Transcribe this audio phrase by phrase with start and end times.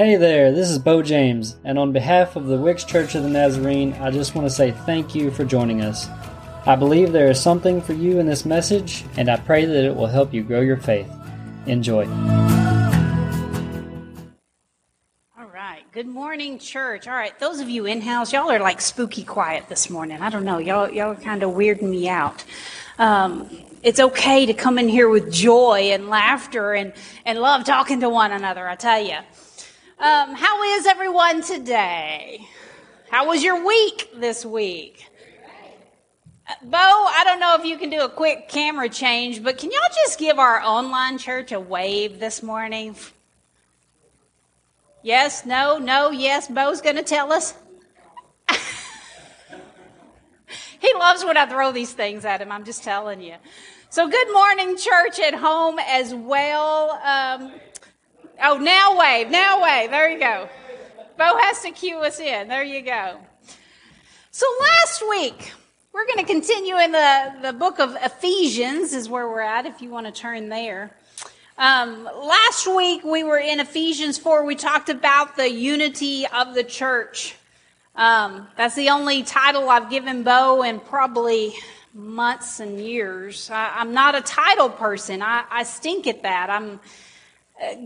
[0.00, 3.28] Hey there, this is Bo James, and on behalf of the Wicks Church of the
[3.28, 6.08] Nazarene, I just want to say thank you for joining us.
[6.64, 9.94] I believe there is something for you in this message, and I pray that it
[9.94, 11.06] will help you grow your faith.
[11.66, 12.06] Enjoy.
[15.38, 15.82] All right.
[15.92, 17.06] Good morning, church.
[17.06, 17.38] All right.
[17.38, 20.22] Those of you in house, y'all are like spooky quiet this morning.
[20.22, 20.56] I don't know.
[20.56, 22.42] Y'all, y'all are kind of weirding me out.
[22.98, 23.50] Um,
[23.82, 26.94] it's okay to come in here with joy and laughter and,
[27.26, 29.18] and love talking to one another, I tell you.
[30.00, 32.48] Um, how is everyone today?
[33.10, 35.04] How was your week this week?
[36.48, 39.70] Uh, Bo, I don't know if you can do a quick camera change, but can
[39.70, 42.96] y'all just give our online church a wave this morning?
[45.02, 46.48] Yes, no, no, yes.
[46.48, 47.52] Bo's going to tell us.
[50.80, 52.50] he loves when I throw these things at him.
[52.50, 53.34] I'm just telling you.
[53.90, 56.92] So, good morning, church at home as well.
[57.04, 57.52] Um,
[58.42, 59.90] oh, now wave, now wave.
[59.90, 60.48] There you go.
[61.16, 62.48] Bo has to cue us in.
[62.48, 63.18] There you go.
[64.30, 65.52] So, last week,
[65.92, 69.82] we're going to continue in the, the book of Ephesians, is where we're at, if
[69.82, 70.96] you want to turn there.
[71.58, 74.46] Um, last week we were in Ephesians 4.
[74.46, 77.34] We talked about the unity of the church.
[77.94, 81.52] Um, that's the only title I've given Bo in probably
[81.92, 83.50] months and years.
[83.50, 85.20] I, am not a title person.
[85.20, 86.48] I, I stink at that.
[86.48, 86.80] I'm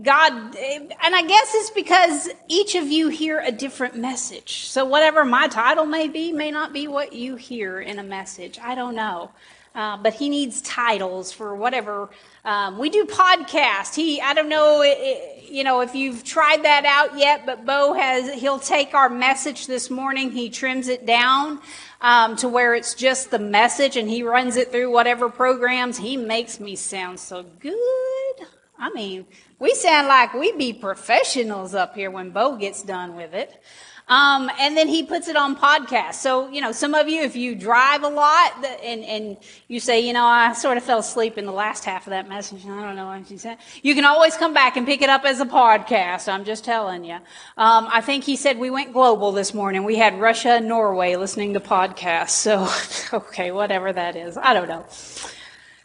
[0.03, 4.67] God, and I guess it's because each of you hear a different message.
[4.67, 8.57] So whatever my title may be, may not be what you hear in a message.
[8.61, 9.31] I don't know.
[9.75, 12.09] Uh, but he needs titles for whatever.
[12.45, 13.93] Um, we do podcast.
[13.93, 17.91] He, I don't know, it, you know, if you've tried that out yet, but Bo
[17.91, 20.31] has, he'll take our message this morning.
[20.31, 21.59] He trims it down,
[21.99, 25.97] um, to where it's just the message and he runs it through whatever programs.
[25.97, 28.47] He makes me sound so good.
[28.79, 29.25] I mean,
[29.59, 33.61] we sound like we be professionals up here when Bo gets done with it.
[34.07, 36.15] Um, and then he puts it on podcast.
[36.15, 39.99] So, you know, some of you, if you drive a lot and, and you say,
[39.99, 42.65] you know, I sort of fell asleep in the last half of that message.
[42.65, 43.57] I don't know what she said.
[43.81, 46.31] You can always come back and pick it up as a podcast.
[46.31, 47.15] I'm just telling you.
[47.57, 49.83] Um, I think he said we went global this morning.
[49.83, 52.29] We had Russia and Norway listening to podcasts.
[52.29, 52.67] So,
[53.17, 54.37] okay, whatever that is.
[54.37, 54.85] I don't know.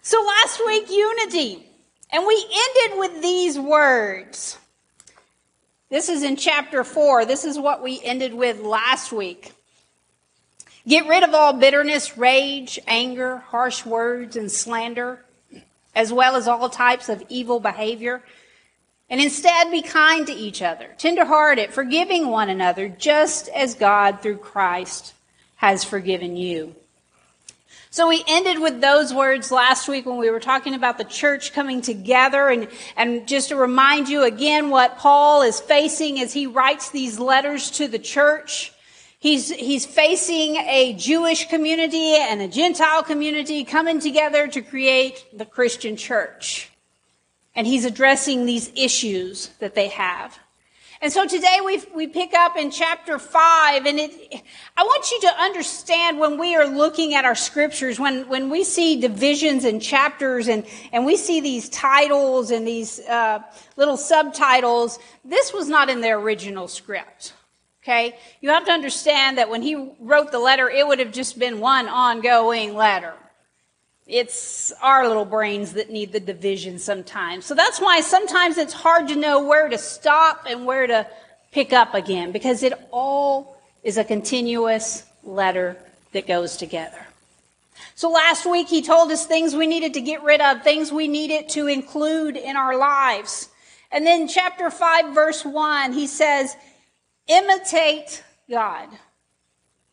[0.02, 1.69] So last week, unity.
[2.12, 4.58] And we ended with these words.
[5.90, 7.24] This is in chapter 4.
[7.24, 9.52] This is what we ended with last week.
[10.86, 15.24] Get rid of all bitterness, rage, anger, harsh words, and slander,
[15.94, 18.22] as well as all types of evil behavior.
[19.08, 24.38] And instead be kind to each other, tenderhearted, forgiving one another, just as God through
[24.38, 25.12] Christ
[25.56, 26.74] has forgiven you.
[27.92, 31.52] So we ended with those words last week when we were talking about the church
[31.52, 36.46] coming together and, and just to remind you again what Paul is facing as he
[36.46, 38.72] writes these letters to the church.
[39.18, 45.44] He's, he's facing a Jewish community and a Gentile community coming together to create the
[45.44, 46.70] Christian church.
[47.56, 50.38] And he's addressing these issues that they have.
[51.02, 54.42] And so today we we pick up in chapter five, and it,
[54.76, 58.64] I want you to understand when we are looking at our scriptures, when, when we
[58.64, 63.40] see divisions and chapters and, and we see these titles and these uh,
[63.76, 67.32] little subtitles, this was not in the original script.
[67.82, 68.18] Okay?
[68.42, 71.60] You have to understand that when he wrote the letter, it would have just been
[71.60, 73.14] one ongoing letter.
[74.10, 77.46] It's our little brains that need the division sometimes.
[77.46, 81.06] So that's why sometimes it's hard to know where to stop and where to
[81.52, 85.76] pick up again because it all is a continuous letter
[86.10, 87.06] that goes together.
[87.94, 91.06] So last week he told us things we needed to get rid of, things we
[91.06, 93.48] needed to include in our lives.
[93.92, 96.56] And then chapter 5 verse 1, he says,
[97.28, 98.88] imitate God.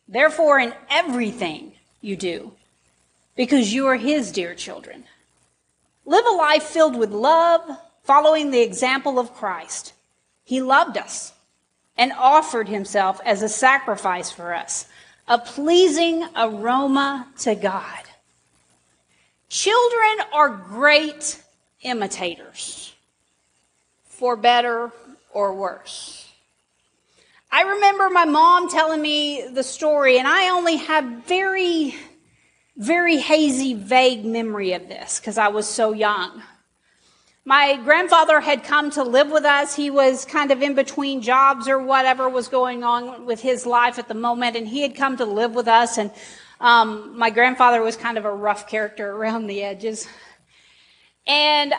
[0.08, 2.52] Therefore in everything you do,
[3.38, 5.04] because you are His dear children.
[6.04, 7.62] Live a life filled with love,
[8.02, 9.92] following the example of Christ.
[10.42, 11.32] He loved us
[11.96, 14.86] and offered Himself as a sacrifice for us,
[15.28, 18.02] a pleasing aroma to God.
[19.48, 21.40] Children are great
[21.82, 22.92] imitators,
[24.02, 24.90] for better
[25.32, 26.28] or worse.
[27.52, 31.94] I remember my mom telling me the story, and I only have very
[32.78, 36.42] very hazy, vague memory of this because I was so young.
[37.44, 39.74] My grandfather had come to live with us.
[39.74, 43.98] He was kind of in between jobs or whatever was going on with his life
[43.98, 45.98] at the moment, and he had come to live with us.
[45.98, 46.12] And
[46.60, 50.06] um, my grandfather was kind of a rough character around the edges.
[51.26, 51.74] And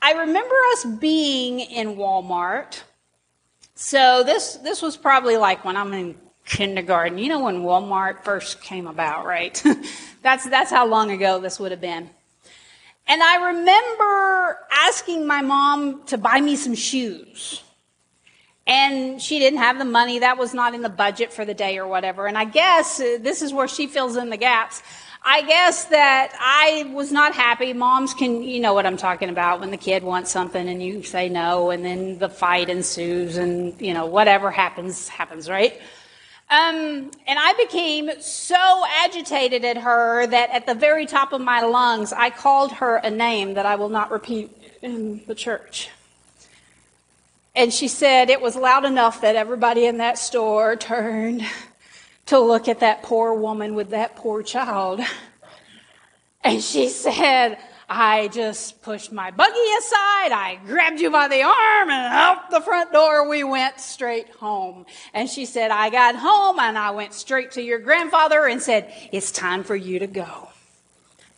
[0.00, 2.82] I remember us being in Walmart,
[3.74, 6.14] So this this was probably like when I'm in
[6.44, 7.18] kindergarten.
[7.18, 9.62] You know when Walmart first came about, right?
[10.22, 12.10] that's that's how long ago this would have been.
[13.06, 17.62] And I remember asking my mom to buy me some shoes.
[18.66, 20.20] And she didn't have the money.
[20.20, 22.26] That was not in the budget for the day or whatever.
[22.26, 24.82] And I guess uh, this is where she fills in the gaps.
[25.22, 27.74] I guess that I was not happy.
[27.74, 31.02] Moms can, you know what I'm talking about when the kid wants something and you
[31.02, 35.80] say no and then the fight ensues and, you know, whatever happens, happens, right?
[36.54, 41.62] Um, and I became so agitated at her that at the very top of my
[41.62, 45.90] lungs, I called her a name that I will not repeat in the church.
[47.56, 51.42] And she said it was loud enough that everybody in that store turned
[52.26, 55.00] to look at that poor woman with that poor child.
[56.44, 57.58] And she said,
[57.88, 60.32] I just pushed my buggy aside.
[60.32, 64.86] I grabbed you by the arm and out the front door we went straight home.
[65.12, 68.92] And she said, I got home and I went straight to your grandfather and said,
[69.12, 70.48] it's time for you to go.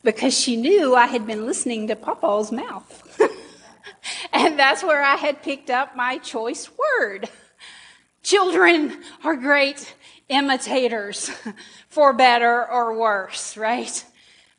[0.04, 3.20] Because she knew I had been listening to Papa's mouth.
[4.32, 6.70] and that's where I had picked up my choice
[7.00, 7.28] word.
[8.22, 9.94] Children are great
[10.28, 11.30] imitators
[11.88, 14.04] for better or worse, right?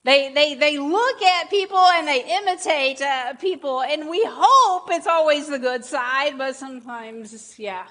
[0.08, 5.06] They, they, they look at people and they imitate uh, people, and we hope it's
[5.06, 7.86] always the good side, but sometimes, yeah.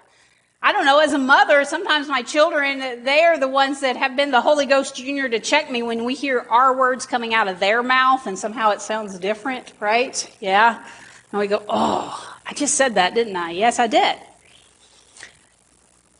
[0.62, 4.16] I don't know, as a mother, sometimes my children, they are the ones that have
[4.16, 7.48] been the Holy Ghost Junior to check me when we hear our words coming out
[7.48, 10.34] of their mouth and somehow it sounds different, right?
[10.40, 10.82] Yeah.
[11.32, 13.50] And we go, oh, I just said that, didn't I?
[13.50, 14.16] Yes, I did.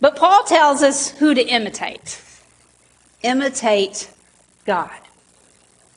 [0.02, 2.20] But Paul tells us who to imitate.
[3.22, 4.10] Imitate
[4.66, 4.90] God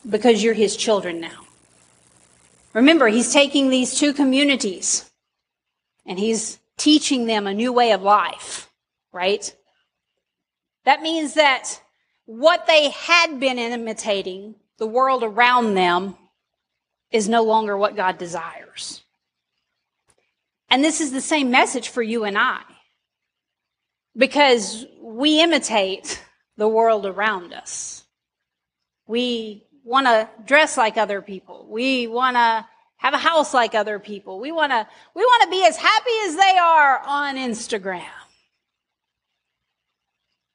[0.07, 1.45] because you're his children now.
[2.73, 5.09] Remember, he's taking these two communities
[6.05, 8.69] and he's teaching them a new way of life,
[9.11, 9.55] right?
[10.85, 11.81] That means that
[12.25, 16.15] what they had been imitating, the world around them,
[17.11, 19.03] is no longer what God desires.
[20.69, 22.61] And this is the same message for you and I.
[24.15, 26.23] Because we imitate
[26.57, 28.05] the world around us.
[29.07, 31.65] We want to dress like other people.
[31.67, 32.65] We want to
[32.97, 34.39] have a house like other people.
[34.39, 38.03] We want to, we want to be as happy as they are on Instagram.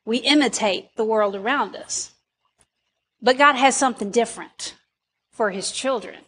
[0.04, 2.12] We imitate the world around us.
[3.20, 4.76] But God has something different
[5.32, 6.18] for his children.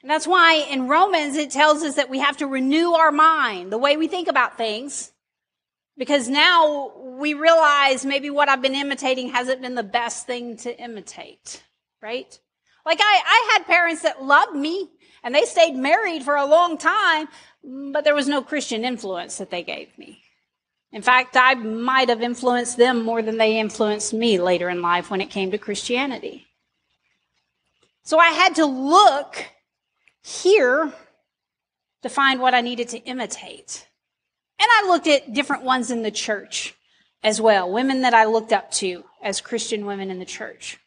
[0.00, 3.70] And that's why in Romans it tells us that we have to renew our mind,
[3.70, 5.12] the way we think about things.
[5.98, 10.80] Because now we realize maybe what I've been imitating hasn't been the best thing to
[10.80, 11.62] imitate
[12.02, 12.38] right?
[12.84, 14.88] Like I, I had parents that loved me
[15.22, 17.28] and they stayed married for a long time,
[17.62, 20.22] but there was no Christian influence that they gave me.
[20.92, 25.10] In fact, I might have influenced them more than they influenced me later in life
[25.10, 26.46] when it came to Christianity.
[28.02, 29.44] So I had to look
[30.22, 30.92] here
[32.02, 33.86] to find what I needed to imitate.
[34.58, 36.74] And I looked at different ones in the church
[37.22, 40.78] as well, women that I looked up to as Christian women in the church.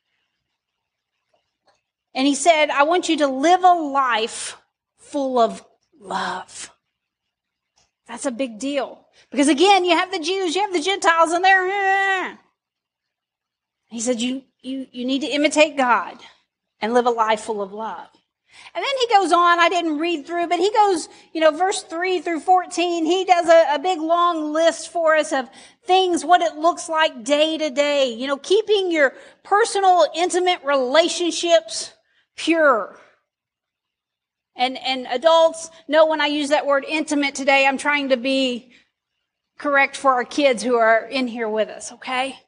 [2.15, 4.57] And he said, I want you to live a life
[4.97, 5.65] full of
[5.99, 6.71] love.
[8.07, 9.07] That's a big deal.
[9.31, 12.37] Because again, you have the Jews, you have the Gentiles, and they're.
[13.89, 16.17] He said, you, you, you need to imitate God
[16.81, 18.09] and live a life full of love.
[18.75, 21.83] And then he goes on, I didn't read through, but he goes, you know, verse
[21.83, 25.49] 3 through 14, he does a, a, big long list for us of
[25.85, 28.13] things, what it looks like day to day.
[28.13, 31.93] You know, keeping your personal, intimate relationships
[32.35, 32.97] pure.
[34.55, 38.71] And, and adults know when I use that word intimate today, I'm trying to be
[39.57, 42.39] correct for our kids who are in here with us, okay?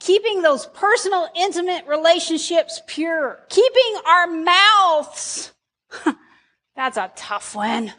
[0.00, 3.40] Keeping those personal, intimate relationships pure.
[3.48, 5.52] Keeping our mouths.
[6.76, 7.92] That's a tough one.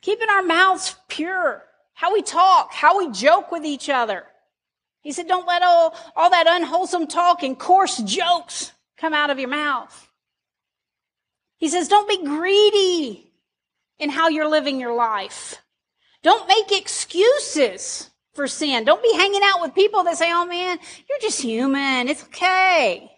[0.00, 1.62] Keeping our mouths pure.
[1.94, 4.24] How we talk, how we joke with each other.
[5.00, 9.38] He said, don't let all, all that unwholesome talk and coarse jokes come out of
[9.38, 10.08] your mouth.
[11.58, 13.32] He says, don't be greedy
[13.98, 15.56] in how you're living your life.
[16.22, 18.84] Don't make excuses for sin.
[18.84, 22.08] Don't be hanging out with people that say, oh man, you're just human.
[22.08, 23.10] It's okay.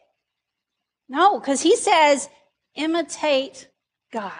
[1.09, 2.29] No, because he says,
[2.75, 3.69] imitate
[4.13, 4.33] God.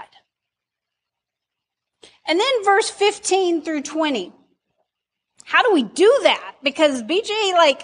[2.27, 4.33] And then verse 15 through 20.
[5.45, 6.57] How do we do that?
[6.63, 7.83] Because BJ, like,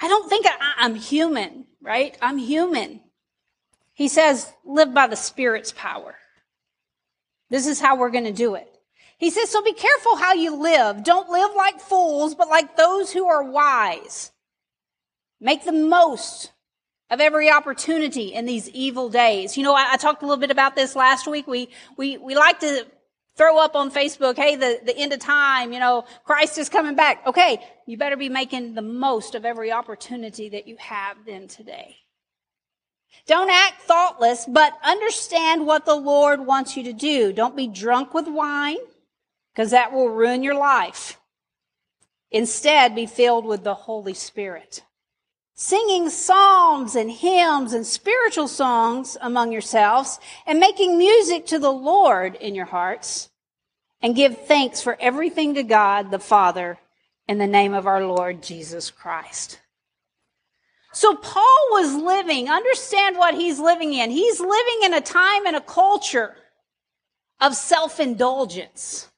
[0.00, 2.18] I don't think I, am human right?
[2.20, 3.00] I'm human.
[3.94, 6.16] He says, live by the Spirit's power.
[7.48, 8.70] This is how we're going to do it.
[9.16, 11.02] He says, so be careful how you live.
[11.02, 14.30] Don't live like fools, but like those who are wise.
[15.40, 16.52] Make the most
[17.08, 19.56] of every opportunity in these evil days.
[19.56, 21.46] You know, I, I, talked a little bit about this last week.
[21.46, 22.86] We, we, we like to
[23.38, 26.96] throw up on Facebook, hey, the, the end of time, you know, Christ is coming
[26.96, 27.26] back.
[27.26, 31.96] Okay, you better be making the most of every opportunity that you have then today.
[33.26, 37.32] Don't act thoughtless, but understand what the Lord wants you to do.
[37.32, 38.78] Don't be drunk with wine,
[39.54, 41.18] because that will ruin your life.
[42.30, 44.82] Instead, be filled with the Holy Spirit
[45.60, 52.36] singing psalms and hymns and spiritual songs among yourselves and making music to the Lord
[52.36, 53.28] in your hearts
[54.00, 56.78] and give thanks for everything to God the Father
[57.26, 59.58] in the name of our Lord Jesus Christ.
[60.92, 64.12] So Paul was living, understand what he's living in.
[64.12, 66.36] He's living in a time and a culture
[67.40, 69.08] of self-indulgence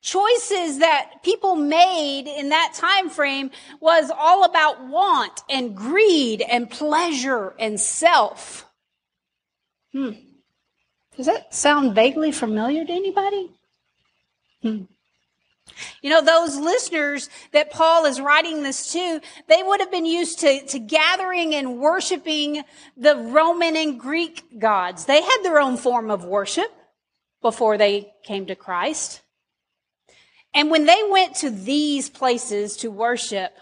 [0.00, 6.70] choices that people made in that time frame was all about want and greed and
[6.70, 8.66] pleasure and self.
[9.92, 10.12] Hmm.
[11.16, 13.50] Does that sound vaguely familiar to anybody?
[14.62, 14.82] Hmm.
[16.02, 20.40] You know, those listeners that Paul is writing this to, they would have been used
[20.40, 22.64] to, to gathering and worshiping
[22.96, 25.04] the Roman and Greek gods.
[25.04, 26.70] They had their own form of worship
[27.42, 29.22] before they came to Christ.
[30.52, 33.52] And when they went to these places to worship,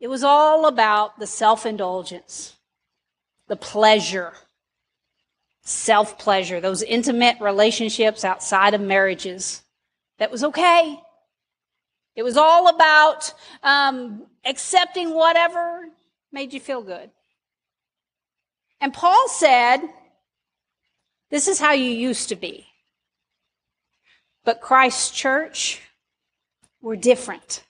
[0.00, 2.56] it was all about the self-indulgence,
[3.48, 4.32] the pleasure,
[5.62, 9.62] self-pleasure, those intimate relationships outside of marriages.
[10.18, 11.00] That was okay.
[12.16, 15.88] It was all about um, accepting whatever
[16.32, 17.10] made you feel good.
[18.80, 19.80] And Paul said,
[21.30, 22.66] this is how you used to be.
[24.44, 25.80] But Christ's church,
[26.80, 27.64] we're different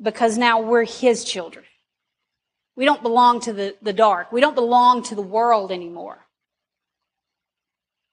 [0.00, 1.64] because now we're His children.
[2.76, 4.32] We don't belong to the, the dark.
[4.32, 6.26] We don't belong to the world anymore.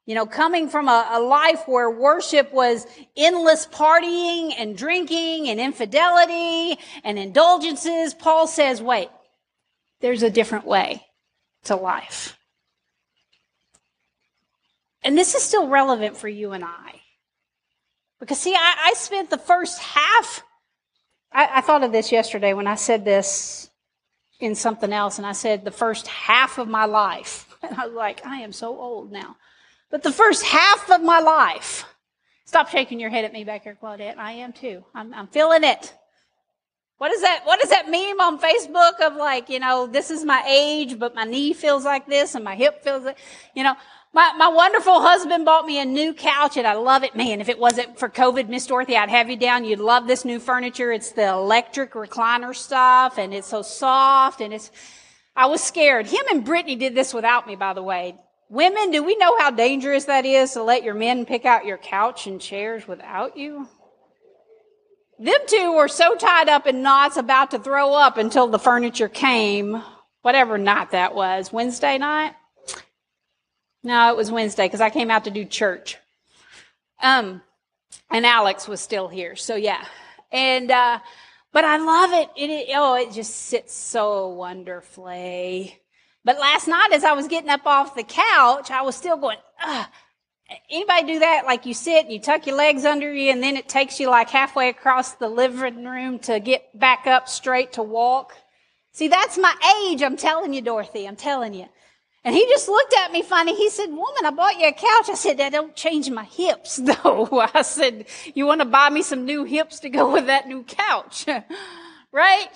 [0.05, 2.87] You know, coming from a, a, life where worship was
[3.17, 9.09] endless partying and drinking and infidelity and indulgences, Paul says, wait,
[9.99, 11.05] there's a different way
[11.65, 12.37] to life.
[15.03, 17.01] And this is still relevant for you and I.
[18.19, 20.43] Because see, I, I spent the first half,
[21.31, 23.69] I, I thought of this yesterday when I said this
[24.39, 27.43] in something else, and I said the first half of my life.
[27.63, 29.35] And I was like, I am so old now.
[29.89, 31.85] But the first half of my life,
[32.45, 34.19] stop shaking your head at me back here, Claudette.
[34.19, 34.85] I am too.
[34.93, 35.91] I'm, I'm feeling it.
[36.99, 37.41] What is that?
[37.45, 41.15] What is that meme on Facebook of like, you know, this is my age, but
[41.15, 43.17] my knee feels like this and my hip feels like,
[43.55, 43.75] you know,
[44.13, 47.15] my, my wonderful husband bought me a new couch and I love it.
[47.15, 49.65] Man, if it wasn't for COVID, Miss Dorothy, I'd have you down.
[49.65, 50.91] You'd love this new furniture.
[50.91, 54.71] It's the electric recliner stuff and it's so soft and it's,
[55.35, 56.07] I was scared.
[56.07, 58.15] Him and Brittany did this without me, by the way.
[58.49, 61.77] Women, do we know how dangerous that is to let your men pick out your
[61.77, 63.67] couch and chairs without you?
[65.19, 69.09] Them two were so tied up in knots about to throw up until the furniture
[69.09, 69.83] came,
[70.21, 72.35] whatever night that was, Wednesday night?
[73.87, 75.97] No, it was Wednesday because I came out to do church.
[77.01, 77.41] Um,
[78.11, 79.37] and Alex was still here.
[79.37, 79.85] So yeah.
[80.29, 80.99] And, uh,
[81.53, 82.29] but I love it.
[82.35, 82.69] It, it.
[82.75, 85.79] Oh, it just sits so wonderfully.
[86.25, 89.37] But last night as I was getting up off the couch, I was still going,
[89.63, 89.87] Ugh.
[90.69, 91.45] Anybody do that?
[91.45, 94.09] Like you sit and you tuck your legs under you and then it takes you
[94.09, 98.33] like halfway across the living room to get back up straight to walk.
[98.91, 99.53] See, that's my
[99.85, 100.03] age.
[100.03, 101.07] I'm telling you, Dorothy.
[101.07, 101.67] I'm telling you.
[102.23, 103.55] And he just looked at me funny.
[103.55, 105.09] He said, woman, I bought you a couch.
[105.09, 107.49] I said, that don't change my hips though.
[107.53, 110.63] I said, you want to buy me some new hips to go with that new
[110.63, 111.25] couch?
[112.11, 112.47] right?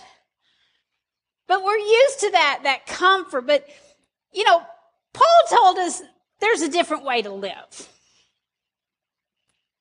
[1.47, 3.47] But we're used to that, that comfort.
[3.47, 3.65] But,
[4.33, 4.61] you know,
[5.13, 6.01] Paul told us
[6.39, 7.89] there's a different way to live.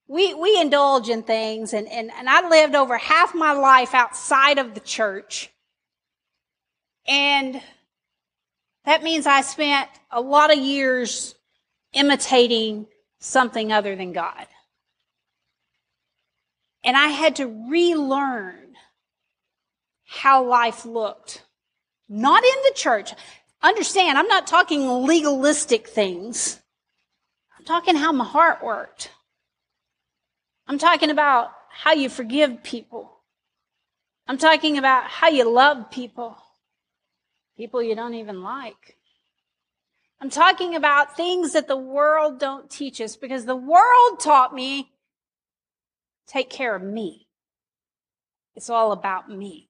[0.09, 4.59] We, we indulge in things and, and, and I lived over half my life outside
[4.59, 5.51] of the church.
[7.07, 7.63] And
[8.85, 11.35] that means I spent a lot of years
[11.93, 12.87] imitating
[13.19, 14.47] something other than God.
[16.83, 18.75] And I had to relearn
[20.07, 21.45] how life looked.
[22.09, 23.13] Not in the church.
[23.63, 26.61] Understand, I'm not talking legalistic things.
[27.59, 29.11] I'm talking how my heart worked.
[30.67, 33.13] I'm talking about how you forgive people.
[34.27, 36.37] I'm talking about how you love people
[37.61, 38.97] people you don't even like.
[40.19, 44.93] I'm talking about things that the world don't teach us because the world taught me
[46.27, 47.27] take care of me.
[48.57, 49.69] It's all about me.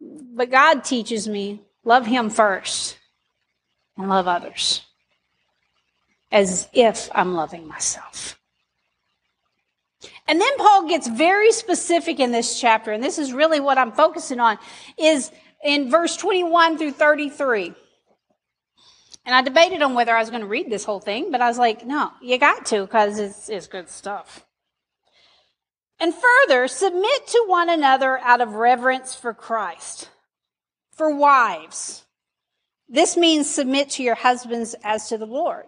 [0.00, 2.96] But God teaches me love Him first
[3.98, 4.82] and love others
[6.30, 8.38] as if I'm loving myself.
[10.26, 13.92] And then Paul gets very specific in this chapter, and this is really what I'm
[13.92, 14.58] focusing on,
[14.96, 15.30] is
[15.62, 17.74] in verse 21 through 33.
[19.26, 21.48] And I debated on whether I was going to read this whole thing, but I
[21.48, 24.44] was like, no, you got to because it's, it's good stuff.
[25.98, 30.10] And further, submit to one another out of reverence for Christ.
[30.92, 32.04] For wives,
[32.88, 35.66] this means submit to your husbands as to the Lord.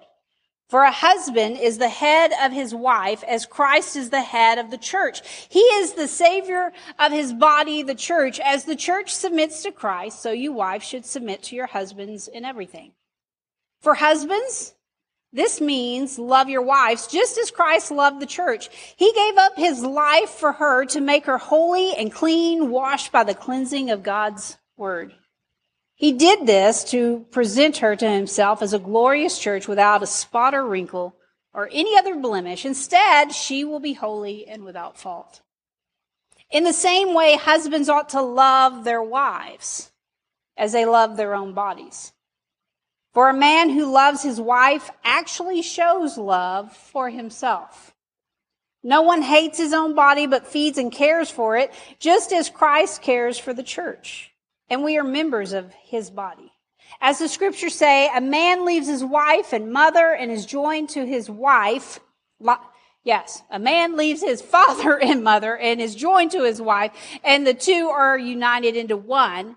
[0.68, 4.70] For a husband is the head of his wife as Christ is the head of
[4.73, 5.23] the church.
[5.49, 8.40] He is the savior of his body, the church.
[8.40, 12.44] As the church submits to Christ, so you wives should submit to your husbands in
[12.44, 12.92] everything.
[13.80, 14.75] For husbands,
[15.32, 18.68] this means love your wives just as Christ loved the church.
[18.96, 23.23] He gave up his life for her to make her holy and clean, washed by
[23.23, 25.14] the cleansing of God's word.
[25.97, 30.55] He did this to present her to himself as a glorious church without a spot
[30.55, 31.17] or wrinkle
[31.55, 32.67] or any other blemish.
[32.67, 35.41] Instead, she will be holy and without fault.
[36.50, 39.91] In the same way, husbands ought to love their wives
[40.55, 42.12] as they love their own bodies.
[43.15, 47.95] For a man who loves his wife actually shows love for himself.
[48.83, 53.00] No one hates his own body but feeds and cares for it, just as Christ
[53.00, 54.35] cares for the church
[54.68, 56.52] and we are members of his body.
[57.00, 61.04] As the scriptures say, a man leaves his wife and mother and is joined to
[61.04, 62.00] his wife.
[63.04, 66.92] Yes, a man leaves his father and mother and is joined to his wife,
[67.25, 69.56] and the two are united into one.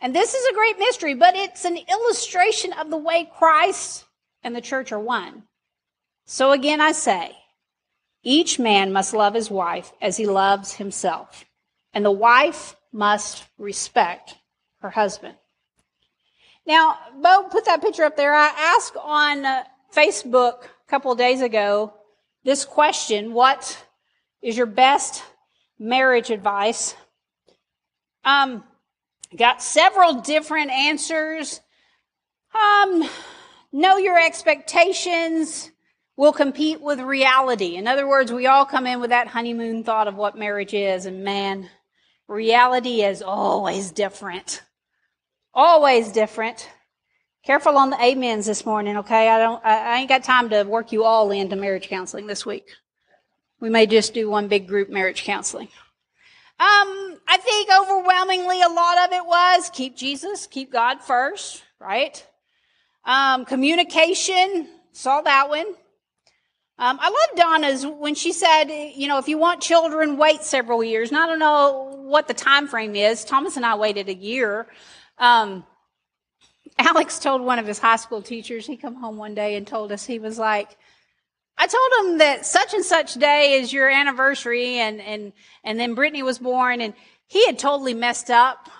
[0.00, 4.04] And this is a great mystery, but it's an illustration of the way Christ
[4.42, 5.42] and the church are one.
[6.24, 7.36] So again, I say,
[8.22, 11.44] each man must love his wife as he loves himself.
[11.92, 14.36] And the wife must respect
[14.80, 15.36] her husband.
[16.66, 18.34] Now, Bo put that picture up there.
[18.34, 21.94] I asked on uh, Facebook a couple of days ago
[22.44, 23.84] this question What
[24.42, 25.22] is your best
[25.78, 26.94] marriage advice?
[28.24, 28.64] Um,
[29.36, 31.60] got several different answers.
[32.54, 33.08] Um,
[33.72, 35.70] know your expectations
[36.16, 37.76] will compete with reality.
[37.76, 41.06] In other words, we all come in with that honeymoon thought of what marriage is,
[41.06, 41.70] and man,
[42.28, 44.62] Reality is always different.
[45.54, 46.68] Always different.
[47.42, 49.30] Careful on the amens this morning, okay?
[49.30, 52.68] I don't, I, ain't got time to work you all into marriage counseling this week.
[53.60, 55.68] We may just do one big group marriage counseling.
[56.60, 62.24] Um, I think overwhelmingly a lot of it was keep Jesus, keep God first, right?
[63.06, 65.66] Um, communication, saw that one.
[66.80, 70.84] Um, I love Donna's when she said, you know, if you want children, wait several
[70.84, 71.08] years.
[71.08, 73.24] And I don't know what the time frame is.
[73.24, 74.68] Thomas and I waited a year.
[75.18, 75.64] Um,
[76.78, 79.90] Alex told one of his high school teachers, he come home one day and told
[79.90, 80.76] us, he was like,
[81.56, 85.32] I told him that such and such day is your anniversary and, and,
[85.64, 86.94] and then Brittany was born and
[87.26, 88.70] he had totally messed up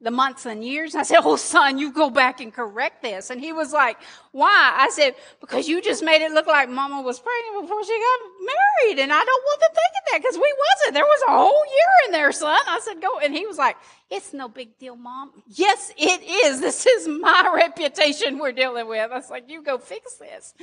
[0.00, 0.94] the months and years.
[0.94, 3.30] I said, Oh, son, you go back and correct this.
[3.30, 3.98] And he was like,
[4.32, 4.74] Why?
[4.76, 8.20] I said, Because you just made it look like mama was pregnant before she got
[8.40, 9.02] married.
[9.02, 10.94] And I don't want to think of that because we wasn't.
[10.94, 12.60] There was a whole year in there, son.
[12.68, 13.18] I said, Go.
[13.18, 13.76] And he was like,
[14.10, 15.32] It's no big deal, mom.
[15.48, 16.60] Yes, it is.
[16.60, 19.10] This is my reputation we're dealing with.
[19.10, 20.54] I was like, You go fix this.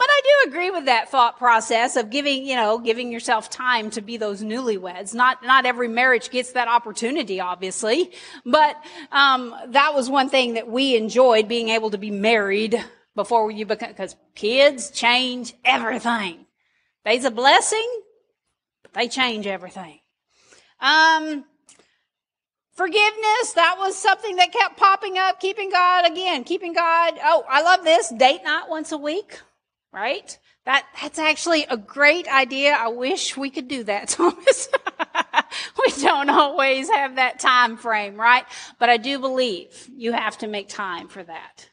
[0.00, 3.90] But I do agree with that thought process of giving, you know, giving yourself time
[3.90, 5.12] to be those newlyweds.
[5.14, 8.10] Not, not every marriage gets that opportunity, obviously.
[8.46, 8.82] But,
[9.12, 12.82] um, that was one thing that we enjoyed being able to be married
[13.14, 16.46] before you become, because kids change everything.
[17.04, 17.86] They's a blessing,
[18.82, 20.00] but they change everything.
[20.80, 21.44] Um,
[22.72, 25.38] Forgiveness, that was something that kept popping up.
[25.40, 27.18] Keeping God, again, keeping God.
[27.22, 28.08] Oh, I love this.
[28.08, 29.38] Date night once a week
[29.92, 30.38] right?
[30.66, 32.72] That, that's actually a great idea.
[32.72, 34.68] I wish we could do that, Thomas.
[35.78, 38.44] we don't always have that time frame, right?
[38.78, 41.68] But I do believe you have to make time for that.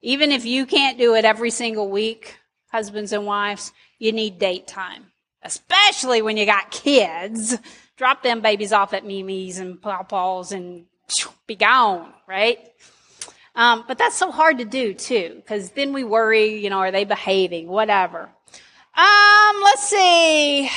[0.00, 2.38] Even if you can't do it every single week,
[2.72, 5.12] husbands and wives, you need date time.
[5.42, 7.56] Especially when you got kids.
[7.96, 10.86] Drop them babies off at Mimi's and Pawpaw's and
[11.46, 12.58] be gone, right?
[13.54, 16.90] Um, but that's so hard to do too, because then we worry, you know, are
[16.90, 17.68] they behaving?
[17.68, 18.30] Whatever.
[18.94, 20.70] Um, let's see.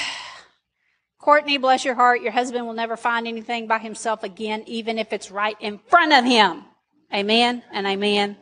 [1.20, 5.12] Courtney, bless your heart, your husband will never find anything by himself again, even if
[5.12, 6.66] it's right in front of him.
[7.14, 8.38] Amen and amen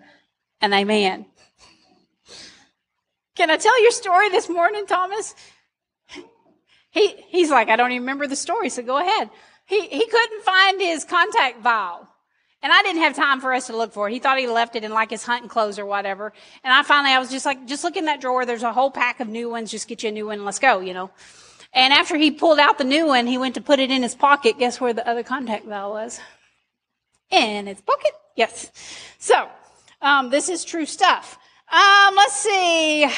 [0.60, 1.26] and amen.
[3.36, 5.34] Can I tell your story this morning, Thomas?
[6.92, 9.30] He, he's like, I don't even remember the story, so go ahead.
[9.66, 12.08] He, he couldn't find his contact vial.
[12.64, 14.14] And I didn't have time for us to look for it.
[14.14, 16.32] He thought he left it in like his hunting clothes or whatever.
[16.64, 18.46] And I finally, I was just like, just look in that drawer.
[18.46, 19.70] There's a whole pack of new ones.
[19.70, 20.36] Just get you a new one.
[20.36, 21.12] And let's go, you know.
[21.74, 24.16] And after he pulled out the new one, he went to put it in his
[24.16, 24.58] pocket.
[24.60, 26.22] Guess where the other contact vial was?
[27.30, 28.12] In his pocket.
[28.38, 28.72] Yes.
[29.20, 29.50] So,
[30.02, 31.38] um, this is true stuff.
[31.70, 33.10] Um, let's see.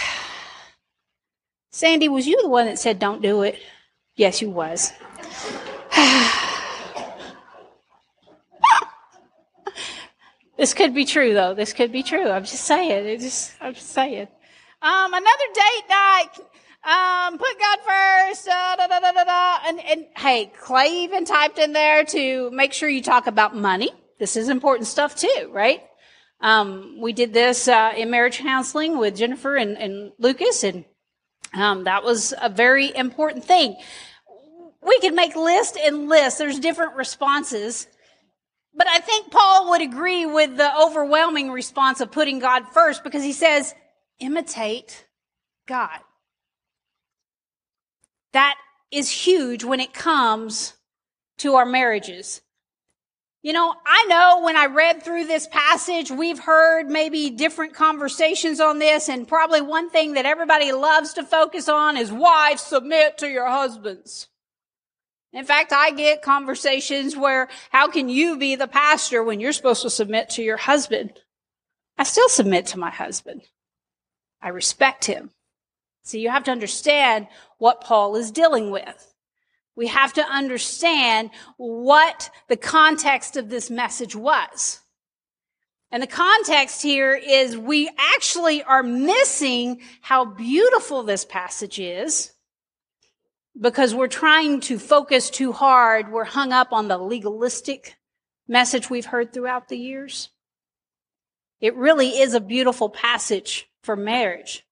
[1.70, 3.60] Sandy, was you the one that said don't do it?
[4.16, 4.92] Yes, you was.
[10.58, 11.54] this could be true, though.
[11.54, 12.30] This could be true.
[12.30, 13.06] I'm just saying.
[13.06, 14.28] It just, I'm just saying.
[14.82, 16.30] Um, another date night.
[16.84, 18.46] Um, put God first.
[18.46, 22.74] Da, da, da, da, da, And, and hey, Clay even typed in there to make
[22.74, 23.92] sure you talk about money.
[24.20, 25.82] This is important stuff too, right?
[26.42, 30.86] Um, we did this uh, in marriage counseling with Jennifer and, and Lucas, and
[31.54, 33.76] um, that was a very important thing.
[34.82, 36.38] We could make list and list.
[36.38, 37.88] There's different responses.
[38.76, 43.24] But I think Paul would agree with the overwhelming response of putting God first because
[43.24, 43.74] he says,
[44.20, 45.06] imitate
[45.66, 46.00] God.
[48.34, 48.56] That
[48.92, 50.74] is huge when it comes
[51.38, 52.42] to our marriages.
[53.42, 58.60] You know, I know when I read through this passage, we've heard maybe different conversations
[58.60, 63.20] on this, and probably one thing that everybody loves to focus on is wives submit
[63.20, 64.28] to your husbands.
[65.36, 69.82] In fact, I get conversations where, how can you be the pastor when you're supposed
[69.82, 71.12] to submit to your husband?
[71.98, 73.42] I still submit to my husband.
[74.42, 75.32] I respect him.
[76.04, 79.14] See, you have to understand what Paul is dealing with.
[79.76, 84.80] We have to understand what the context of this message was.
[85.92, 92.32] And the context here is we actually are missing how beautiful this passage is
[93.60, 96.12] because we're trying to focus too hard.
[96.12, 97.96] We're hung up on the legalistic
[98.48, 100.30] message we've heard throughout the years.
[101.62, 104.66] It really is a beautiful passage for marriage.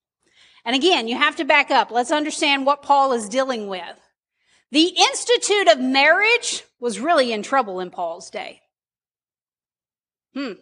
[0.65, 1.91] And again, you have to back up.
[1.91, 3.99] Let's understand what Paul is dealing with.
[4.71, 8.61] The institute of marriage was really in trouble in Paul's day.
[10.33, 10.53] Hmm,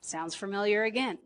[0.00, 1.18] sounds familiar again.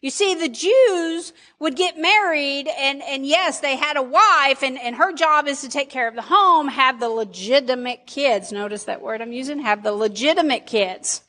[0.00, 4.78] You see, the Jews would get married, and, and yes, they had a wife, and,
[4.78, 8.52] and her job is to take care of the home, have the legitimate kids.
[8.52, 9.60] Notice that word I'm using?
[9.60, 11.22] Have the legitimate kids.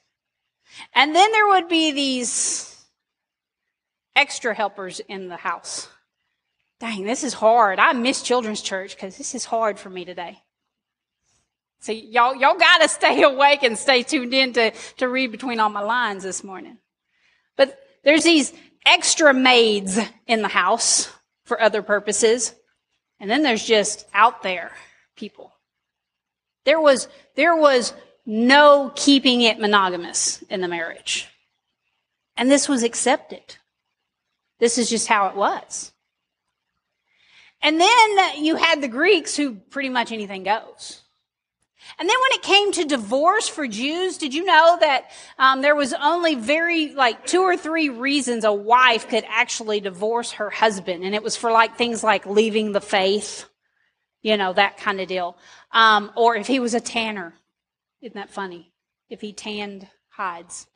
[0.93, 2.86] And then there would be these
[4.15, 5.89] extra helpers in the house.
[6.79, 7.79] Dang, this is hard.
[7.79, 10.39] I miss children's church because this is hard for me today.
[11.79, 15.69] So y'all, y'all gotta stay awake and stay tuned in to, to read between all
[15.69, 16.77] my lines this morning.
[17.55, 18.54] But there's these
[18.86, 21.12] extra maids in the house
[21.44, 22.56] for other purposes.
[23.20, 24.72] And then there's just out there
[25.18, 25.52] people.
[26.65, 27.94] There was, there was
[28.26, 31.28] no keeping it monogamous in the marriage.
[32.38, 33.58] And this was accepted.
[34.60, 35.91] This is just how it was.
[37.62, 41.02] And then you had the Greeks who pretty much anything goes.
[41.97, 45.75] And then when it came to divorce for Jews, did you know that um, there
[45.75, 51.03] was only very like two or three reasons a wife could actually divorce her husband,
[51.03, 53.45] and it was for like things like leaving the faith,
[54.21, 55.38] you know, that kind of deal,
[55.71, 57.34] um, or if he was a tanner.
[58.01, 58.73] Isn't that funny?
[59.10, 60.67] If he tanned hides.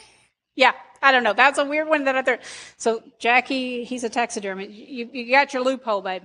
[0.56, 1.34] yeah, I don't know.
[1.34, 2.40] That's a weird one that I thought.
[2.76, 4.70] So Jackie, he's a taxidermist.
[4.70, 6.22] You, you got your loophole, babe.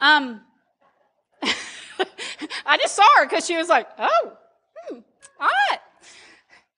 [0.00, 0.40] Um,
[2.70, 4.32] I just saw her because she was like, oh,
[4.76, 4.98] hmm,
[5.40, 5.78] all right.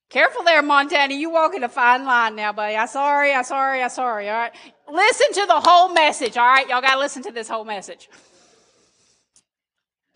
[0.09, 1.12] Careful there, Montana.
[1.12, 2.76] You walking a fine line now, buddy.
[2.76, 4.31] I'm sorry, I'm sorry, I'm sorry.
[4.31, 4.52] All right.
[4.90, 6.38] Listen to the whole message.
[6.38, 6.66] All right.
[6.66, 8.09] Y'all got to listen to this whole message.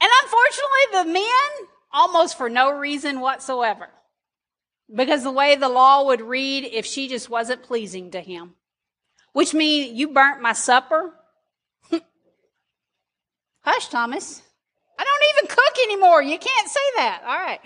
[0.01, 3.91] And unfortunately, the men, almost for no reason whatsoever,
[4.95, 8.55] because the way the law would read, if she just wasn't pleasing to him,
[9.35, 11.13] which means you burnt my supper.
[13.61, 14.41] Hush, Thomas.
[14.99, 16.23] I don't even cook anymore.
[16.23, 17.23] You can't say that.
[17.27, 17.61] All right.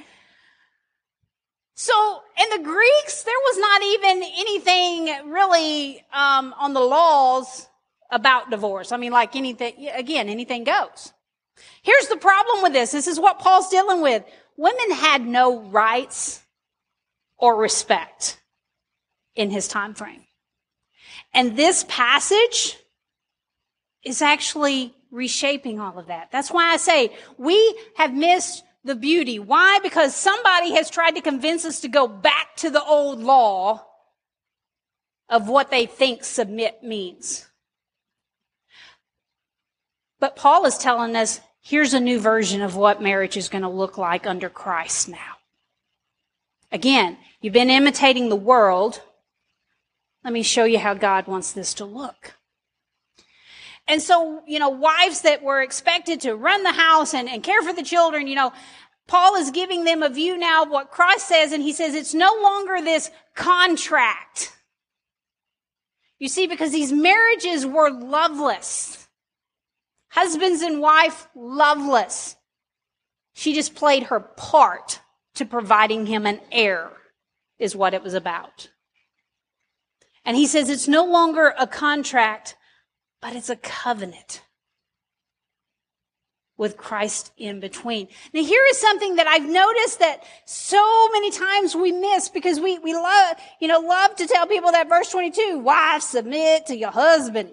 [1.75, 1.95] So
[2.39, 7.69] in the Greeks, there was not even anything really um, on the laws
[8.11, 8.93] about divorce.
[8.93, 11.13] I mean, like anything, again, anything goes.
[11.83, 12.93] Here's the problem with this.
[12.93, 14.25] This is what Paul's dealing with.
[14.57, 16.43] Women had no rights
[17.39, 18.39] or respect
[19.35, 20.27] in his time frame.
[21.33, 22.77] And this passage
[24.05, 26.31] is actually reshaping all of that.
[26.31, 29.39] That's why I say we have missed the beauty.
[29.39, 29.79] Why?
[29.83, 33.87] Because somebody has tried to convince us to go back to the old law
[35.29, 37.49] of what they think submit means.
[40.19, 43.69] But Paul is telling us here's a new version of what marriage is going to
[43.69, 45.37] look like under Christ now.
[46.73, 49.03] Again, you've been imitating the world.
[50.25, 52.35] Let me show you how God wants this to look.
[53.91, 57.61] And so, you know, wives that were expected to run the house and, and care
[57.61, 58.53] for the children, you know,
[59.09, 62.15] Paul is giving them a view now of what Christ says, and he says it's
[62.15, 64.57] no longer this contract.
[66.21, 69.09] You see, because these marriages were loveless.
[70.11, 72.37] Husbands and wife, loveless.
[73.33, 75.01] She just played her part
[75.35, 76.91] to providing him an heir,
[77.59, 78.71] is what it was about.
[80.25, 82.55] And he says it's no longer a contract,
[83.21, 84.43] but it's a covenant
[86.61, 88.09] with Christ in between.
[88.35, 92.79] Now here is something that I've noticed that so many times we miss because we,
[92.79, 96.91] we love, you know, love to tell people that verse 22, wives submit to your
[96.91, 97.51] husband.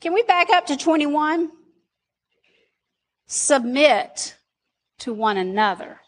[0.00, 1.50] Can we back up to 21?
[3.26, 4.36] Submit
[4.98, 6.00] to one another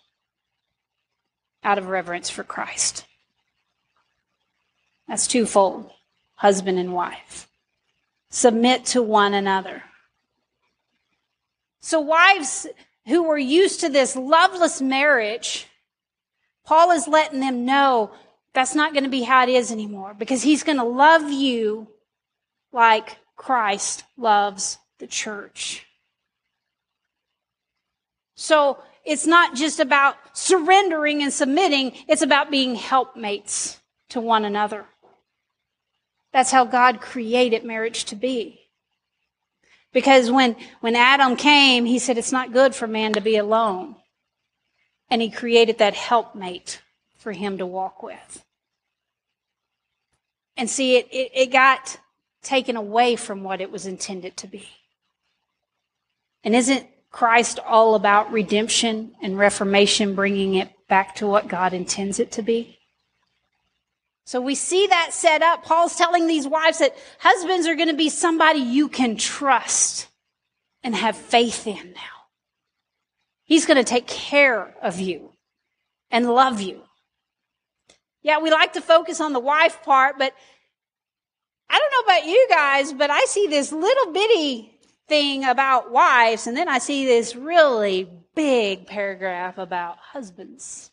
[1.65, 3.05] out of reverence for Christ.
[5.09, 5.91] That's twofold,
[6.35, 7.48] husband and wife.
[8.31, 9.83] Submit to one another.
[11.81, 12.67] So wives
[13.07, 15.67] who were used to this loveless marriage,
[16.65, 18.11] Paul is letting them know
[18.53, 21.89] that's not going to be how it is anymore because he's going to love you
[22.73, 25.87] like Christ loves the church.
[28.35, 34.85] So it's not just about surrendering and submitting, it's about being helpmates to one another.
[36.33, 38.61] That's how God created marriage to be.
[39.93, 43.97] Because when, when Adam came, he said it's not good for man to be alone.
[45.11, 46.83] And he created that helpmate
[47.17, 48.45] for him to walk with.
[50.57, 51.99] And see, it, it, it got
[52.43, 54.69] taken away from what it was intended to be.
[56.45, 62.19] And isn't Christ all about redemption and reformation, bringing it back to what God intends
[62.19, 62.78] it to be?
[64.29, 65.65] So we see that set up.
[65.65, 70.07] Paul's telling these wives that husbands are going to be somebody you can trust
[70.83, 72.27] and have faith in now.
[73.45, 75.33] He's going to take care of you
[76.11, 76.83] and love you.
[78.21, 80.35] Yeah, we like to focus on the wife part, but
[81.71, 86.47] I don't know about you guys, but I see this little bitty thing about wives,
[86.47, 90.91] and then I see this really big paragraph about husbands.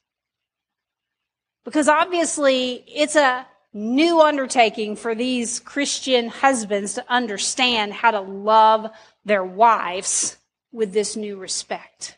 [1.65, 8.89] Because obviously it's a new undertaking for these Christian husbands to understand how to love
[9.25, 10.37] their wives
[10.71, 12.17] with this new respect.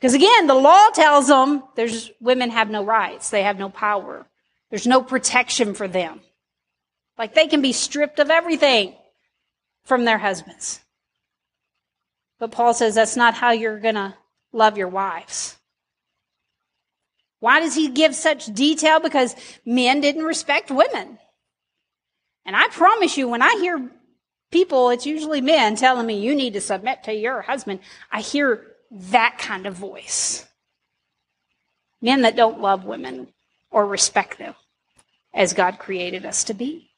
[0.00, 4.26] Because again, the law tells them there's women have no rights, they have no power.
[4.70, 6.20] There's no protection for them.
[7.16, 8.94] Like they can be stripped of everything
[9.84, 10.80] from their husbands.
[12.38, 14.14] But Paul says that's not how you're going to
[14.52, 15.56] love your wives.
[17.46, 18.98] Why does he give such detail?
[18.98, 21.16] Because men didn't respect women.
[22.44, 23.88] And I promise you, when I hear
[24.50, 27.78] people, it's usually men telling me, you need to submit to your husband,
[28.10, 30.44] I hear that kind of voice.
[32.02, 33.28] Men that don't love women
[33.70, 34.56] or respect them
[35.32, 36.90] as God created us to be.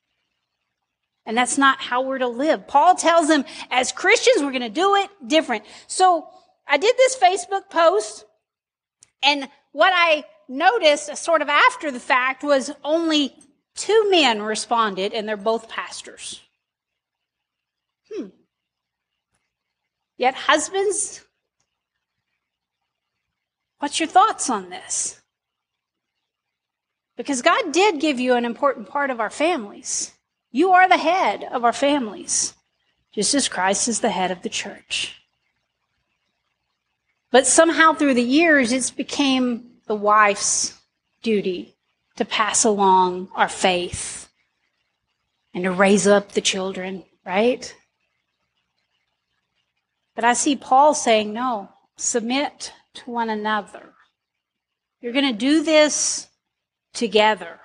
[1.26, 2.66] And that's not how we're to live.
[2.66, 5.66] Paul tells them, as Christians, we're going to do it different.
[5.88, 6.26] So
[6.66, 8.24] I did this Facebook post
[9.22, 13.34] and what I noticed sort of after the fact was only
[13.74, 16.40] two men responded, and they're both pastors.
[18.10, 18.28] Hmm.
[20.16, 21.24] Yet, husbands,
[23.78, 25.20] what's your thoughts on this?
[27.16, 30.12] Because God did give you an important part of our families.
[30.50, 32.54] You are the head of our families,
[33.12, 35.20] just as Christ is the head of the church.
[37.30, 40.78] But somehow through the years, it's became the wife's
[41.22, 41.74] duty
[42.16, 44.28] to pass along our faith
[45.52, 47.74] and to raise up the children, right?
[50.14, 53.94] But I see Paul saying, no, submit to one another.
[55.00, 56.28] You're going to do this
[56.92, 57.60] together.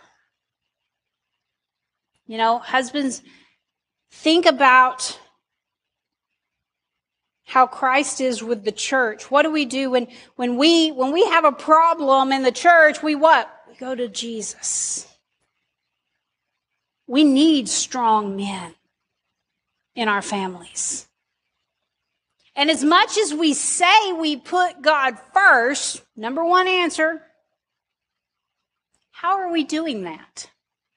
[2.25, 3.21] You know, husbands,
[4.11, 5.19] think about
[7.53, 9.29] how Christ is with the church.
[9.29, 13.03] What do we do when, when we, when we have a problem in the church?
[13.03, 13.47] We what?
[13.69, 15.07] We go to Jesus.
[17.05, 18.73] We need strong men
[19.93, 21.07] in our families.
[22.55, 27.21] And as much as we say we put God first, number one answer,
[29.11, 30.49] how are we doing that?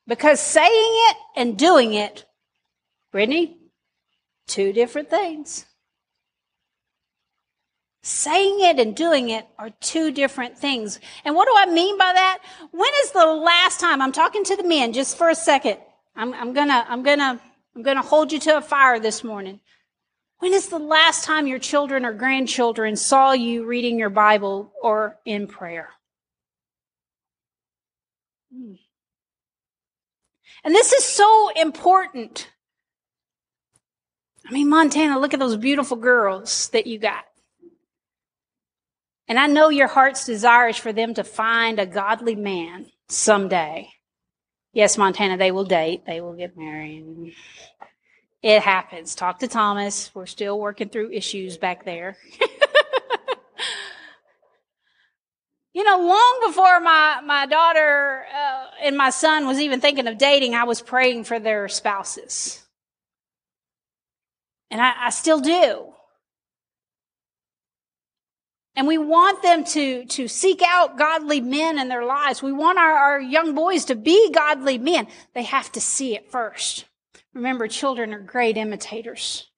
[0.06, 2.24] Because saying it and doing it,
[3.12, 3.58] Brittany,
[4.46, 5.65] Two different things.
[8.06, 11.00] Saying it and doing it are two different things.
[11.24, 12.38] And what do I mean by that?
[12.70, 15.78] When is the last time, I'm talking to the men just for a second.
[16.14, 17.40] I'm, I'm gonna, I'm gonna,
[17.74, 19.58] I'm gonna hold you to a fire this morning.
[20.38, 25.18] When is the last time your children or grandchildren saw you reading your Bible or
[25.24, 25.88] in prayer?
[30.62, 32.52] And this is so important.
[34.48, 37.24] I mean, Montana, look at those beautiful girls that you got.
[39.28, 43.88] And I know your heart's desire is for them to find a godly man someday.
[44.72, 47.34] Yes, Montana, they will date, they will get married.
[48.42, 49.14] It happens.
[49.14, 50.14] Talk to Thomas.
[50.14, 52.16] We're still working through issues back there.
[55.74, 60.18] you know, long before my, my daughter uh, and my son was even thinking of
[60.18, 62.62] dating, I was praying for their spouses.
[64.70, 65.95] And I, I still do.
[68.76, 72.42] And we want them to, to seek out godly men in their lives.
[72.42, 75.08] We want our, our young boys to be godly men.
[75.34, 76.84] They have to see it first.
[77.32, 79.50] Remember, children are great imitators.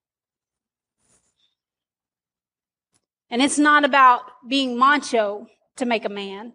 [3.28, 6.54] And it's not about being macho to make a man.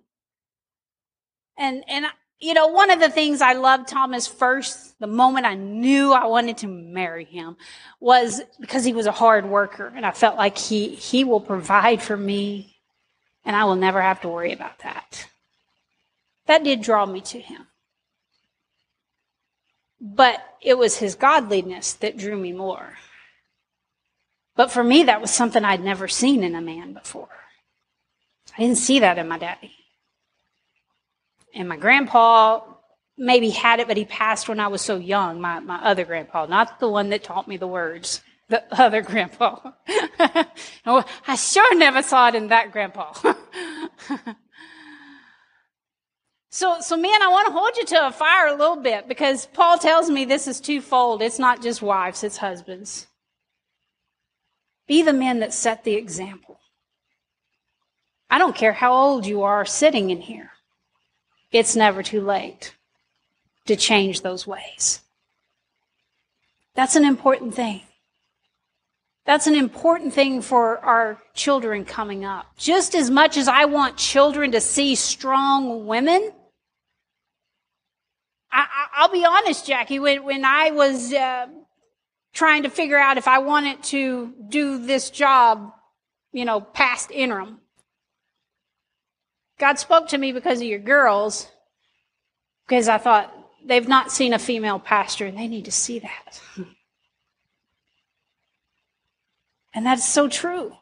[1.58, 2.06] And, and,
[2.44, 6.26] you know, one of the things I loved Thomas first, the moment I knew I
[6.26, 7.56] wanted to marry him,
[8.02, 9.92] was because he was a hard worker.
[9.96, 12.76] And I felt like he, he will provide for me
[13.46, 15.28] and I will never have to worry about that.
[16.48, 17.68] That did draw me to him.
[20.02, 22.98] But it was his godliness that drew me more.
[24.56, 27.30] But for me, that was something I'd never seen in a man before.
[28.58, 29.72] I didn't see that in my daddy.
[31.54, 32.62] And my grandpa
[33.18, 36.46] maybe had it, but he passed when I was so young, my, my other grandpa,
[36.46, 39.72] not the one that taught me the words, the other grandpa.
[40.86, 43.14] oh, I sure never saw it in that grandpa.
[46.50, 49.46] so, so man, I want to hold you to a fire a little bit because
[49.54, 51.22] Paul tells me this is twofold.
[51.22, 53.08] It's not just wives, it's husbands.
[54.88, 56.60] Be the men that set the example.
[58.30, 60.53] I don't care how old you are sitting in here.
[61.54, 62.76] It's never too late
[63.68, 65.02] to change those ways.
[66.74, 67.82] That's an important thing.
[69.26, 72.48] That's an important thing for our children coming up.
[72.58, 76.32] Just as much as I want children to see strong women,
[78.52, 78.68] I,
[79.02, 81.48] will be honest, Jackie, when, when I was uh,
[82.34, 85.72] trying to figure out if I wanted to do this job,
[86.32, 87.60] you know, past interim,
[89.64, 91.48] God spoke to me because of your girls,
[92.68, 96.42] because I thought they've not seen a female pastor and they need to see that.
[99.74, 100.76] And that's so true.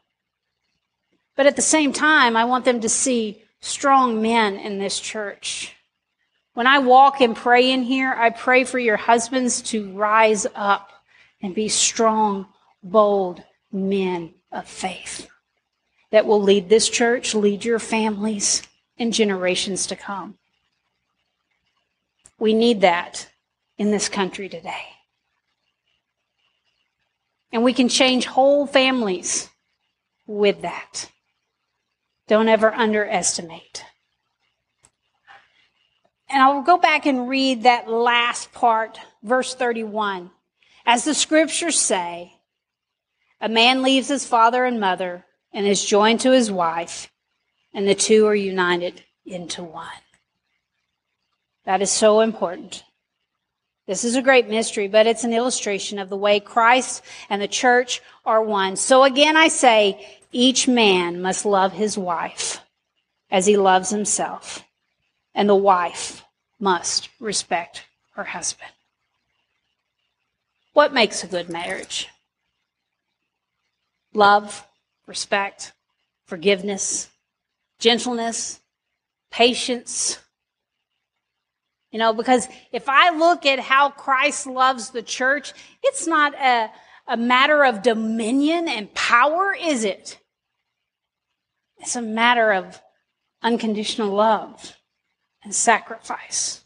[1.36, 5.76] But at the same time, I want them to see strong men in this church.
[6.54, 10.90] When I walk and pray in here, I pray for your husbands to rise up
[11.40, 12.48] and be strong,
[12.82, 15.28] bold men of faith
[16.10, 18.64] that will lead this church, lead your families
[18.96, 20.38] in generations to come.
[22.38, 23.28] We need that
[23.78, 24.86] in this country today.
[27.52, 29.48] And we can change whole families
[30.26, 31.10] with that.
[32.28, 33.84] Don't ever underestimate.
[36.30, 40.30] And I'll go back and read that last part, verse 31.
[40.86, 42.32] As the scriptures say,
[43.38, 47.11] a man leaves his father and mother and is joined to his wife,
[47.74, 49.86] and the two are united into one.
[51.64, 52.84] That is so important.
[53.86, 57.48] This is a great mystery, but it's an illustration of the way Christ and the
[57.48, 58.76] church are one.
[58.76, 62.60] So again, I say, each man must love his wife
[63.30, 64.64] as he loves himself,
[65.34, 66.24] and the wife
[66.60, 67.84] must respect
[68.14, 68.70] her husband.
[70.72, 72.08] What makes a good marriage?
[74.14, 74.66] Love,
[75.06, 75.72] respect,
[76.24, 77.08] forgiveness,
[77.82, 78.60] gentleness,
[79.32, 80.20] patience,
[81.90, 85.52] you know, because if I look at how Christ loves the church,
[85.82, 86.70] it's not a,
[87.08, 90.18] a matter of dominion and power, is it?
[91.78, 92.80] It's a matter of
[93.42, 94.76] unconditional love
[95.42, 96.64] and sacrifice.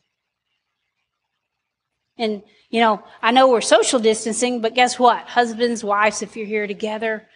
[2.18, 5.26] And, you know, I know we're social distancing, but guess what?
[5.26, 7.26] Husbands, wives, if you're here together,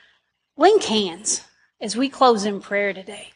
[0.58, 1.42] link hands
[1.80, 3.30] as we close in prayer today.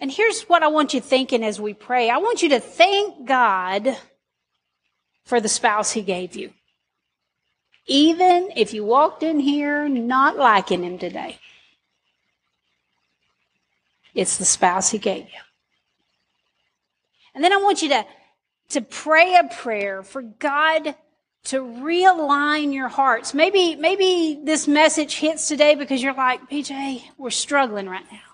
[0.00, 2.10] And here's what I want you thinking as we pray.
[2.10, 3.96] I want you to thank God
[5.24, 6.52] for the spouse he gave you.
[7.86, 11.38] Even if you walked in here not liking him today,
[14.14, 15.40] it's the spouse he gave you.
[17.34, 18.06] And then I want you to,
[18.70, 20.94] to pray a prayer for God
[21.44, 23.34] to realign your hearts.
[23.34, 28.33] Maybe, maybe this message hits today because you're like, PJ, we're struggling right now.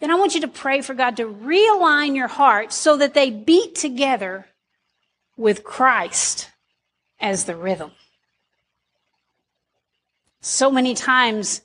[0.00, 3.30] Then I want you to pray for God to realign your hearts so that they
[3.30, 4.46] beat together
[5.36, 6.50] with Christ
[7.20, 7.92] as the rhythm.
[10.40, 11.62] So many times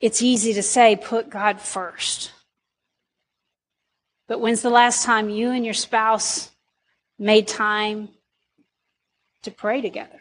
[0.00, 2.32] it's easy to say, put God first.
[4.28, 6.50] But when's the last time you and your spouse
[7.18, 8.10] made time
[9.42, 10.20] to pray together?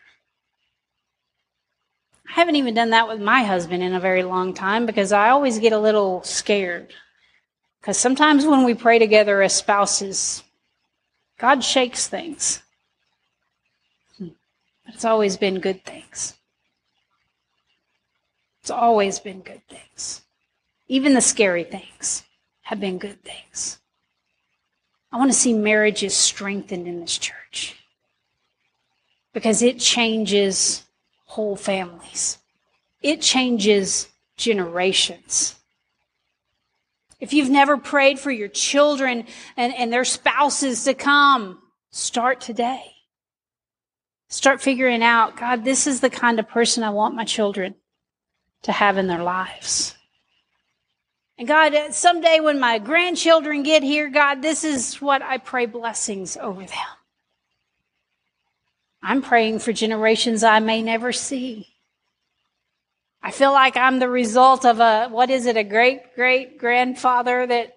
[2.29, 5.29] I haven't even done that with my husband in a very long time because I
[5.29, 6.93] always get a little scared.
[7.85, 10.41] Because sometimes when we pray together as spouses,
[11.37, 12.63] God shakes things.
[14.19, 14.31] But
[14.87, 16.33] it's always been good things.
[18.61, 20.23] It's always been good things.
[20.87, 22.23] Even the scary things
[22.63, 23.77] have been good things.
[25.11, 27.75] I want to see marriages strengthened in this church
[29.31, 30.85] because it changes
[31.25, 32.39] whole families,
[33.03, 34.07] it changes
[34.37, 35.57] generations.
[37.19, 41.61] If you've never prayed for your children and, and their spouses to come,
[41.91, 42.91] start today.
[44.27, 47.75] Start figuring out, God, this is the kind of person I want my children
[48.63, 49.95] to have in their lives.
[51.37, 56.37] And God, someday when my grandchildren get here, God, this is what I pray blessings
[56.37, 56.95] over them.
[59.01, 61.74] I'm praying for generations I may never see.
[63.25, 67.47] I feel like I'm the result of a, what is it, a great great grandfather
[67.47, 67.75] that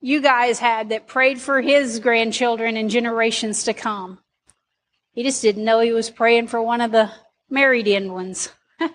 [0.00, 4.18] you guys had that prayed for his grandchildren and generations to come.
[5.12, 7.12] He just didn't know he was praying for one of the
[7.48, 8.48] married in ones.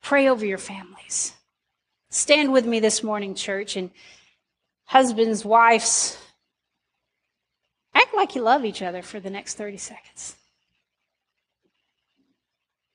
[0.00, 1.32] Pray over your families.
[2.10, 3.90] Stand with me this morning, church, and
[4.84, 6.16] husbands, wives,
[7.92, 10.36] act like you love each other for the next 30 seconds.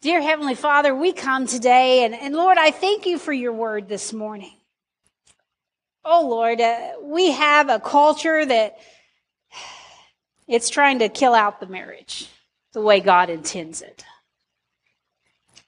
[0.02, 3.90] Dear Heavenly Father, we come today, and, and Lord, I thank you for your word
[3.90, 4.54] this morning.
[6.06, 8.78] Oh Lord, uh, we have a culture that
[10.48, 12.30] it's trying to kill out the marriage
[12.72, 14.06] the way God intends it.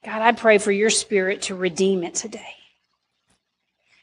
[0.02, 2.54] God, I pray for your spirit to redeem it today.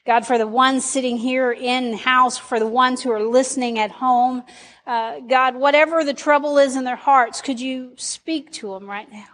[0.06, 3.90] God, for the ones sitting here in house, for the ones who are listening at
[3.90, 4.44] home,
[4.86, 9.12] uh, God, whatever the trouble is in their hearts, could you speak to them right
[9.12, 9.26] now?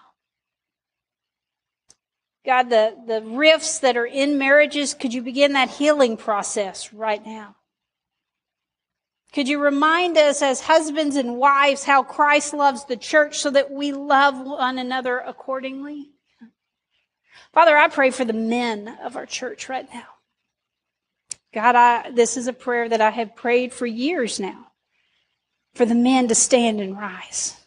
[2.45, 7.25] God, the, the rifts that are in marriages, could you begin that healing process right
[7.25, 7.55] now?
[9.33, 13.71] Could you remind us as husbands and wives how Christ loves the church so that
[13.71, 16.11] we love one another accordingly?
[17.51, 20.05] Father, I pray for the men of our church right now.
[21.53, 24.67] God, I, this is a prayer that I have prayed for years now
[25.73, 27.64] for the men to stand and rise,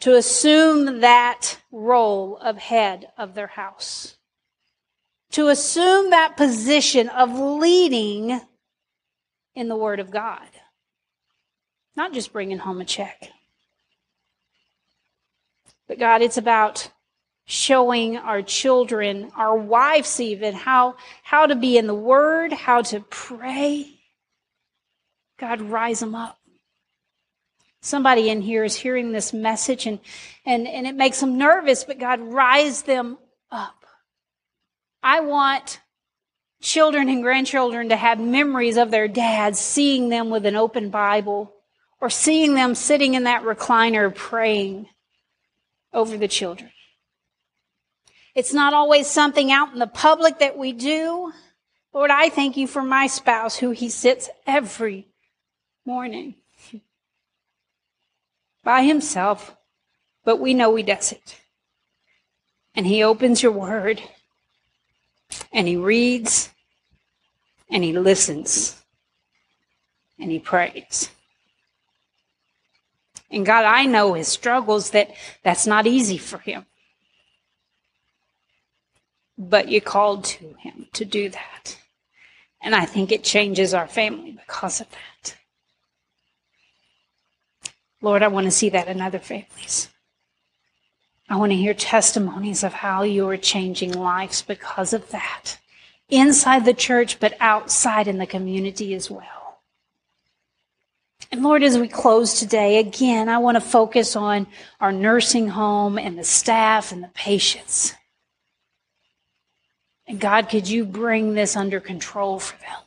[0.00, 4.16] to assume that role of head of their house,
[5.30, 8.40] to assume that position of leading
[9.54, 10.48] in the Word of God,
[11.96, 13.30] not just bringing home a check.
[15.88, 16.90] But God, it's about
[17.46, 23.00] showing our children, our wives even, how, how to be in the Word, how to
[23.00, 24.00] pray.
[25.38, 26.35] God, rise them up.
[27.86, 30.00] Somebody in here is hearing this message and,
[30.44, 33.16] and, and it makes them nervous, but God, rise them
[33.48, 33.84] up.
[35.04, 35.78] I want
[36.60, 41.54] children and grandchildren to have memories of their dads, seeing them with an open Bible
[42.00, 44.88] or seeing them sitting in that recliner praying
[45.92, 46.72] over the children.
[48.34, 51.32] It's not always something out in the public that we do.
[51.94, 55.06] Lord, I thank you for my spouse who he sits every
[55.84, 56.34] morning
[58.66, 59.56] by himself,
[60.26, 61.40] but we know he does it.
[62.74, 64.02] And he opens your word
[65.52, 66.50] and he reads
[67.70, 68.82] and he listens
[70.18, 71.08] and he prays.
[73.30, 75.10] And God, I know his struggles that
[75.42, 76.66] that's not easy for him
[79.38, 81.78] but you called to him to do that.
[82.62, 85.36] And I think it changes our family because of that.
[88.06, 89.88] Lord, I want to see that in other families.
[91.28, 95.58] I want to hear testimonies of how you are changing lives because of that.
[96.08, 99.60] Inside the church, but outside in the community as well.
[101.32, 104.46] And Lord, as we close today, again, I want to focus on
[104.80, 107.92] our nursing home and the staff and the patients.
[110.06, 112.85] And God, could you bring this under control for them?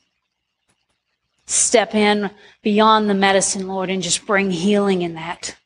[1.50, 2.30] Step in
[2.62, 5.58] beyond the medicine, Lord, and just bring healing in that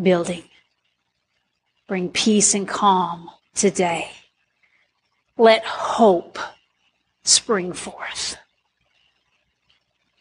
[0.00, 0.44] building.
[1.88, 4.10] Bring peace and calm today.
[5.38, 6.38] Let hope
[7.22, 8.36] spring forth.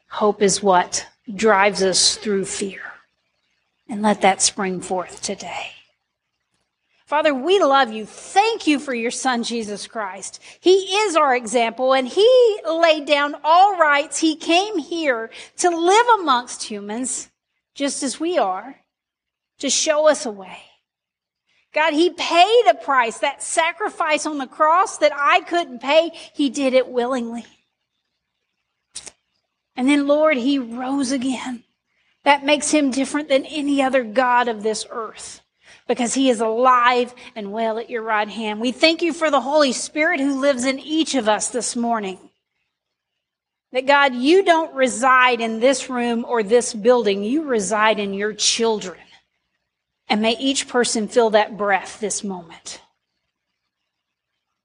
[0.07, 2.79] Hope is what drives us through fear.
[3.89, 5.71] And let that spring forth today.
[7.13, 8.07] Father, we love you.
[8.07, 10.39] Thank you for your son, Jesus Christ.
[10.59, 14.17] He is our example and he laid down all rights.
[14.17, 17.29] He came here to live amongst humans
[17.75, 18.77] just as we are,
[19.59, 20.57] to show us a way.
[21.71, 26.09] God, he paid a price, that sacrifice on the cross that I couldn't pay.
[26.33, 27.45] He did it willingly.
[29.75, 31.63] And then, Lord, he rose again.
[32.23, 35.42] That makes him different than any other God of this earth
[35.87, 38.61] because he is alive and well at your right hand.
[38.61, 42.17] We thank you for the Holy Spirit who lives in each of us this morning.
[43.71, 47.23] That God, you don't reside in this room or this building.
[47.23, 48.99] You reside in your children.
[50.07, 52.81] And may each person feel that breath this moment.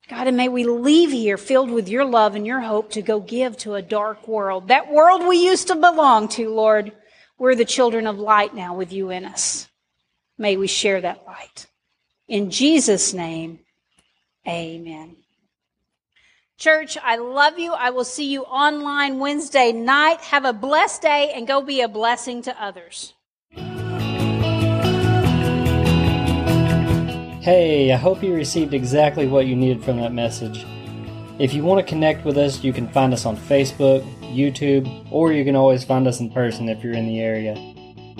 [0.08, 3.20] God, and may we leave here filled with your love and your hope to go
[3.20, 4.68] give to a dark world.
[4.68, 6.92] That world we used to belong to, Lord.
[7.38, 9.67] We're the children of light now with you in us.
[10.38, 11.66] May we share that light.
[12.28, 13.58] In Jesus' name,
[14.46, 15.16] amen.
[16.58, 17.72] Church, I love you.
[17.72, 20.20] I will see you online Wednesday night.
[20.20, 23.14] Have a blessed day and go be a blessing to others.
[27.40, 30.66] Hey, I hope you received exactly what you needed from that message.
[31.38, 35.32] If you want to connect with us, you can find us on Facebook, YouTube, or
[35.32, 37.54] you can always find us in person if you're in the area.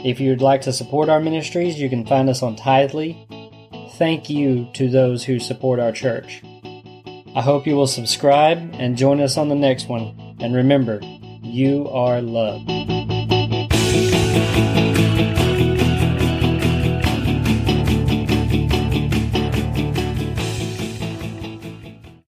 [0.05, 3.17] If you'd like to support our ministries, you can find us on Tithely.
[3.97, 6.43] Thank you to those who support our church.
[7.35, 10.37] I hope you will subscribe and join us on the next one.
[10.41, 11.01] And remember,
[11.43, 12.71] you are loved.